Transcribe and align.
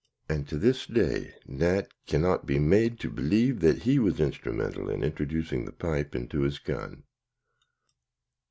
And 0.27 0.47
to 0.47 0.57
this 0.57 0.87
day 0.87 1.35
Nat 1.45 1.89
cannot 2.07 2.47
be 2.47 2.57
made 2.57 2.99
to 3.01 3.09
believe 3.11 3.59
that 3.59 3.83
he 3.83 3.99
was 3.99 4.19
instrumental 4.19 4.89
in 4.89 5.03
introducing 5.03 5.65
the 5.65 5.71
pipe 5.73 6.15
into 6.15 6.41
his 6.41 6.57
gun. 6.57 7.03